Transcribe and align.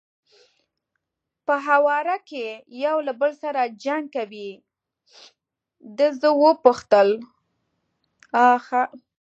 په 1.45 1.55
هواره 1.67 2.17
کې 2.29 2.45
یو 2.83 2.97
له 3.07 3.13
بل 3.21 3.31
سره 3.43 3.61
جنګ 3.83 4.05
کوي، 4.15 4.49
ده 5.97 6.07
زه 6.21 6.29
وپوښتل: 6.43 7.09
آ 8.45 8.47
ښه. 8.65 8.81